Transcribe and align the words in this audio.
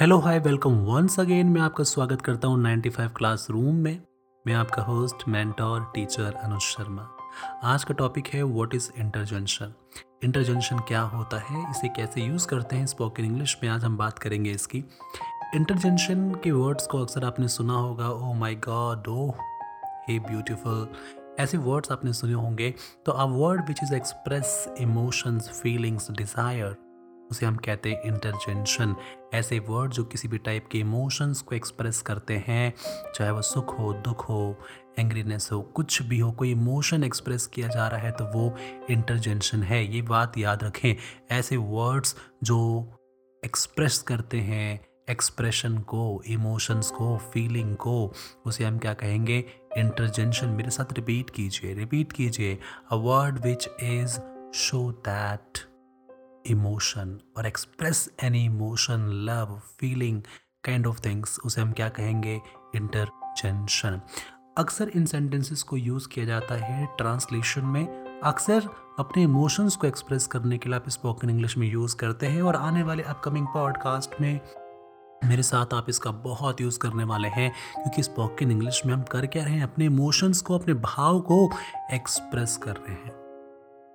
Hello 0.00 0.18
hi 0.18 0.38
welcome 0.38 0.74
once 0.86 1.18
again 1.20 1.46
मैं 1.46 1.60
आपका 1.60 1.84
स्वागत 1.84 2.20
करता 2.22 2.48
हूँ 2.48 2.58
95 2.62 3.08
क्लास 3.16 3.46
रूम 3.50 3.74
में। 3.74 4.00
मैं 4.46 4.54
आपका 4.54 4.82
host 4.82 5.26
mentor 5.28 5.90
teacher 5.94 6.34
Anuj 6.34 6.60
Sharma 6.60 7.08
आज 7.64 7.84
का 7.84 7.94
टॉपिक 7.94 8.26
है 8.26 8.42
व्हाट 8.42 8.74
इज़ 8.74 8.88
इंटरजेंशन 8.98 9.72
इंटरजेंशन 10.24 10.78
क्या 10.78 11.00
होता 11.00 11.40
है? 11.40 11.70
इसे 11.70 11.88
कैसे 11.88 12.20
यूज़ 12.20 12.46
करते 12.48 12.76
हैं 12.76 12.86
स्पोकन 12.86 13.24
इंग्लिश 13.24 13.58
में? 13.62 13.70
आज 13.70 13.84
हम 13.84 13.96
बात 13.96 14.18
करेंगे 14.18 14.50
इसकी। 14.50 14.84
इंटरजेंशन 15.54 16.30
के 16.44 16.52
वर्ड्स 16.52 16.86
को 16.86 17.02
अक्सर 17.02 17.24
आपने 17.24 17.48
सुना 17.48 17.74
होगा। 17.74 18.10
Oh 18.10 18.32
my 18.34 18.54
god 18.68 19.08
oh 19.08 19.30
hey 20.08 20.18
beautiful 20.18 20.88
ऐसे 21.40 21.58
वर्ड्स 21.58 21.92
आपने 21.92 22.12
सुने 22.12 22.32
होंगे। 22.32 22.74
तो 23.06 23.12
a 23.12 23.24
word 23.24 23.68
which 23.68 23.80
is 23.82 23.94
express 23.94 24.68
emotions 24.80 25.60
feelings 25.62 26.10
desire 26.10 26.76
उसे 27.30 27.46
हम 27.46 27.56
कहते 27.56 27.90
हैं 27.90 28.02
इंटरजेंशन 28.02 28.94
ऐसे 29.34 29.58
वर्ड 29.58 29.92
जो 29.92 30.04
किसी 30.04 30.28
भी 30.28 30.38
टाइप 30.38 30.68
के 30.72 30.78
इमोशंस 30.78 31.40
को 31.40 31.54
एक्सप्रेस 31.54 32.00
करते 32.02 32.44
हैं, 32.46 32.74
चाहे 33.14 33.30
वो 33.30 33.42
सुख 33.42 33.78
हो, 33.78 33.92
दुख 33.92 34.28
हो 34.28 34.56
एंग्रीनेस 34.98 35.48
हो, 35.52 35.60
कुछ 35.62 36.02
भी 36.02 36.18
हो, 36.18 36.30
कोई 36.32 36.50
इमोशन 36.50 37.04
एक्सप्रेस 37.04 37.46
किया 37.46 37.68
जा 37.68 37.88
रहा 37.88 38.00
है 38.00 38.12
तो 38.12 38.24
वो 38.24 38.54
इंटरजेंशन 38.90 39.62
है। 39.62 39.84
ये 39.94 40.02
बात 40.02 40.38
याद 40.38 40.64
रखें, 40.64 40.94
ऐसे 41.30 41.56
वर्ड्स 41.56 42.16
जो 42.44 42.58
एक्सप्रेस 43.42 43.98
करते 44.02 44.40
हैं 44.40 44.80
एक्सप्रेशन 45.10 45.78
को 45.78 46.22
इमोशंस 46.26 46.90
को 46.90 47.16
फीलिंग 47.32 47.76
को, 47.76 48.12
उसे 48.46 48.64
हम 48.64 48.78
क्या 48.78 48.92
कहेंगे? 48.94 49.44
इंटरजेंशन 49.78 50.48
मेरे 50.48 50.70
साथ 50.70 50.92
रिपीट 50.92 51.30
कीजिए 51.30 51.74
रिपीट 51.74 52.12
कीजिए। 52.12 52.58
A 52.92 52.94
word 52.94 53.38
which 53.38 53.68
is 53.82 54.18
show 54.54 54.90
that 55.08 55.58
emotion 56.48 57.18
और 57.36 57.46
express 57.46 58.10
any 58.22 58.44
emotion 58.44 59.00
love 59.00 59.60
feeling 59.80 60.22
kind 60.64 60.86
of 60.86 61.00
things 61.04 61.38
उसे 61.44 61.60
हम 61.60 61.72
क्या 61.72 61.88
कहेंगे? 61.88 62.40
इंटरजेंशन 62.76 64.00
अक्सर 64.58 64.88
इन 64.88 65.06
सेंटेंसेस 65.06 65.62
को 65.62 65.76
यूज़ 65.76 66.08
किया 66.08 66.26
जाता 66.26 66.54
है 66.54 66.86
ट्रांसलेशन 66.86 67.64
में। 67.64 68.08
अक्सर 68.24 68.68
अपने 68.98 69.22
इमोशंस 69.22 69.76
को 69.76 69.86
एक्सप्रेस 69.86 70.26
करने 70.26 70.58
के 70.58 70.68
लिए 70.68 70.76
आप 70.76 70.88
स्पोकन 70.88 71.30
इंग्लिश 71.30 71.58
में 71.58 71.68
यूज़ 71.68 71.96
करते 71.96 72.26
हैं 72.26 72.42
और 72.42 72.56
आने 72.56 72.82
वाले 72.82 73.02
अपकमिंग 73.02 73.46
पॉडकास्ट 73.46 74.20
में 74.20 74.40
मेरे 75.24 75.42
साथ 75.42 75.74
आप 75.74 75.86
इसका 75.88 76.10
बहुत 76.10 76.60
यूज़ 76.60 76.78
करने 76.78 77.04
वाले 77.04 77.28
हैं 77.28 77.50
क्योंकि 77.74 78.02
स्पोकन 78.02 78.50
इंग्लिश 78.50 78.82
में 78.86 78.94
हम 78.94 79.02
कर 79.02 79.26
क्या 79.26 79.44
रहे 79.44 79.54
हैं? 79.54 79.62
अपने 79.62 79.84
इमोशंस 79.84 80.40
को, 80.40 80.58
अपने 80.58 80.74
भाव 80.74 81.20
को 81.20 81.50
एक्सप्रेस 81.92 82.56
कर 82.56 82.76
रहे 82.76 82.94
हैं। 82.94 83.18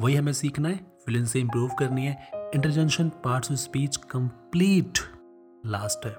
वही 0.00 0.16
हमें 0.16 0.32
सीखना 0.32 0.68
है 0.68 0.76
फ्लुएंसी 0.76 1.40
इम्प्रूव 1.40 1.70
करनी 1.78 2.06
है। 2.06 2.37
Interjection 2.54 3.08
parts 3.08 3.52
of 3.52 3.58
speech 3.58 3.96
complete 3.96 4.98
last 5.66 6.06
है। 6.06 6.16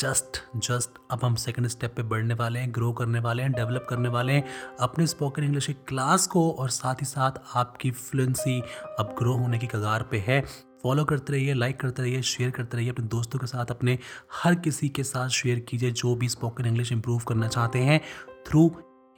जस्ट 0.00 0.38
जस्ट 0.56 0.90
अब 1.10 1.20
हम 1.24 1.34
सेकंड 1.34 1.66
स्टेप 1.66 1.94
पे 1.96 2.02
बढ़ने 2.02 2.34
वाले 2.34 2.60
हैं 2.60 2.74
ग्रो 2.74 2.92
करने 2.92 3.20
वाले 3.20 3.42
हैं 3.42 3.52
डेवलप 3.52 3.86
करने 3.90 4.08
वाले 4.08 4.32
हैं। 4.32 4.44
अपने 4.80 5.06
स्पोकन 5.06 5.44
इंग्लिश 5.44 5.66
की 5.66 5.72
क्लास 5.72 6.26
को 6.26 6.50
और 6.50 6.68
साथ 6.68 6.94
ही 6.94 7.06
साथ 7.06 7.32
आपकी 7.54 7.90
फ्लुएंसी 7.90 8.60
अब 8.98 9.14
ग्रो 9.18 9.36
होने 9.36 9.58
की 9.58 9.66
कगार 9.66 10.02
पे 10.02 10.18
है। 10.18 10.40
फॉलो 10.82 11.04
करते 11.04 11.32
रहिए 11.32 11.54
लाइक 11.54 11.80
करते 11.80 12.02
रहिए 12.02 12.22
शेयर 12.22 12.50
करते 12.50 12.76
रहिए। 12.76 12.90
अपने 12.90 13.06
दोस्तों 13.06 13.38
के 13.38 13.46
साथ 13.46 13.66
अपने 13.66 13.98
हर 14.32 14.54
किसी 14.54 14.88
के 14.88 15.02
साथ 15.02 15.28
शेयर 15.28 15.60
कीजिए, 15.60 15.90
जो 15.90 16.14
भी 16.14 16.28
स्पोकन 16.28 16.66
इंग्लिश 16.66 16.92
इंप्रूव 16.92 17.18
करना 17.18 17.48
चाहते 17.48 17.78
हैं 17.78 18.00
थ्रू 18.46 18.76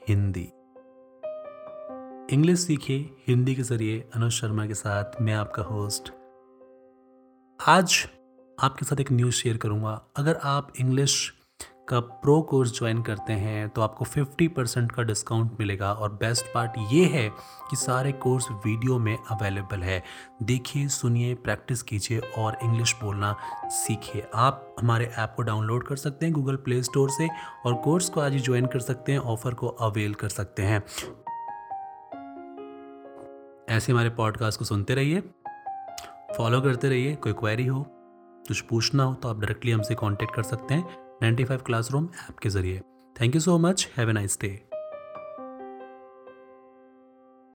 हिंदी। 0.09 0.49
इंग्लिश 2.31 2.59
सीखिए, 2.59 3.09
हिंदी 3.27 3.53
के 3.55 3.63
ज़रिए 3.63 3.99
अनुज 4.15 4.31
शर्मा 4.31 4.65
के 4.67 4.73
साथ 4.73 5.21
मैं 5.21 5.33
आपका 5.33 5.63
होस्ट 5.63 6.11
आज 7.59 7.95
आपके 8.59 8.85
साथ 8.85 8.99
एक 8.99 9.11
न्यूज़ 9.11 9.35
शेयर 9.35 9.57
करूँगा। 9.57 9.91
अगर 10.17 10.39
आप 10.43 10.71
इंग्लिश 10.79 11.15
का 11.89 11.99
प्रो 11.99 12.41
कोर्स 12.41 12.77
ज्वाइन 12.77 13.01
करते 13.03 13.33
हैं 13.33 13.69
तो 13.69 13.81
आपको 13.81 14.05
50 14.05 14.47
परसेंट 14.47 14.91
का 14.91 15.03
डिस्काउंट 15.03 15.57
मिलेगा। 15.59 15.91
और 15.93 16.11
बेस्ट 16.13 16.53
पार्ट 16.53 16.71
ये 16.91 17.05
है 17.05 17.27
कि 17.69 17.75
सारे 17.75 18.11
कोर्स 18.11 18.47
वीडियो 18.65 18.99
में 18.99 19.17
अवेलेबल 19.17 19.83
है। 19.83 20.03
देखिए, 20.43 20.87
सुनिए 20.87 21.33
प्रैक्टिस 21.35 21.81
कीजिए 21.83 22.19
और 22.37 22.57
इंग्लिश 22.63 22.95
बोलना 23.03 23.35
सीखिए। 23.65 24.27
आप 24.35 24.75
हमारे 24.79 25.05
ऐप 25.17 25.33
को 25.35 25.43
डाउनलोड 25.43 25.87
कर 25.87 25.95
सकते 25.95 26.25
हैं 26.25 26.33
गूगल 26.35 26.55
प्ले 26.55 26.81
स्टोर 26.83 27.09
से 27.09 27.29
और 27.65 27.73
कोर्स 27.83 28.09
को 28.09 28.21
आज 28.21 28.33
ही 28.33 28.39
ज्वाइन 28.39 28.65
कर 28.65 28.79
सकते 28.79 29.11
हैं 29.11 29.19
ऑफ़र 29.19 29.53
को 29.53 29.67
अवेल 29.67 30.13
कर 30.13 30.29
सकते 30.29 30.63
हैं। 30.63 30.83
ऐसे 33.69 33.91
हमारे 33.91 34.09
पॉडकास्ट 34.09 34.59
को 34.59 34.65
सुनते 34.65 34.95
रहिए। 34.95 35.19
फॉलो 36.37 36.61
करते 36.61 36.89
रहिए। 36.89 37.15
कोई 37.15 37.33
क्वेरी 37.33 37.65
हो, 37.65 37.83
कुछ 38.47 38.61
पूछना 38.61 39.03
हो 39.03 39.13
तो 39.13 39.29
आप 39.29 39.39
डायरेक्टली 39.39 39.71
हमसे 39.71 39.95
कॉन्टेक्ट 39.95 40.35
कर 40.35 40.43
सकते 40.43 40.73
हैं। 40.73 40.97
Ninety 41.21 41.43
five 41.43 41.61
class 41.65 41.91
room 41.91 42.09
app 42.29 42.37
के 42.37 42.49
ज़रिए। 42.49 42.81
Thank 43.21 43.35
you 43.35 43.41
so 43.41 43.57
much 43.57 43.87
have 43.97 44.09
a 44.09 44.13
nice 44.13 44.37
day 44.41 44.68